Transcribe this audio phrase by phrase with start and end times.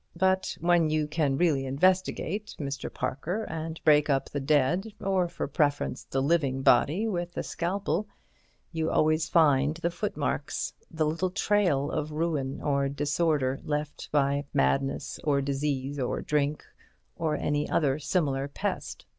[0.15, 2.91] But when you can really investigate, Mr.
[2.91, 8.07] Parker, and break up the dead, or for preference the living body with the scalpel,
[8.71, 15.39] you always find the footmarks—the little trail of ruin or disorder left by madness or
[15.39, 16.65] disease or drink
[17.15, 19.05] or any other similar pest.